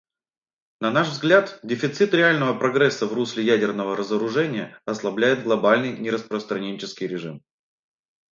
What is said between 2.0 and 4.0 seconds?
реального прогресса в русле ядерного